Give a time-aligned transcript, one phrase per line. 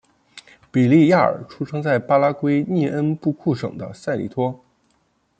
[0.71, 4.59] 比利亚尔出生在巴拉圭涅恩布库省的塞里托。